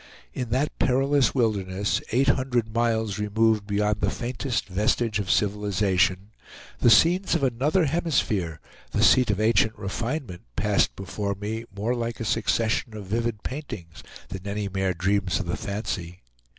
In 0.33 0.49
that 0.49 0.79
perilous 0.79 1.35
wilderness, 1.35 2.01
eight 2.11 2.29
hundred 2.29 2.73
miles 2.73 3.19
removed 3.19 3.67
beyond 3.67 4.01
the 4.01 4.09
faintest 4.09 4.65
vestige 4.67 5.19
of 5.19 5.29
civilization, 5.29 6.31
the 6.79 6.89
scenes 6.89 7.35
of 7.35 7.43
another 7.43 7.85
hemisphere, 7.85 8.59
the 8.93 9.03
seat 9.03 9.29
of 9.29 9.39
ancient 9.39 9.77
refinement, 9.77 10.41
passed 10.55 10.95
before 10.95 11.35
me 11.35 11.65
more 11.71 11.93
like 11.93 12.19
a 12.19 12.25
succession 12.25 12.97
of 12.97 13.05
vivid 13.05 13.43
paintings 13.43 14.01
than 14.29 14.47
any 14.47 14.67
mere 14.67 14.95
dreams 14.95 15.39
of 15.39 15.45
the 15.45 15.55
fancy. 15.55 16.21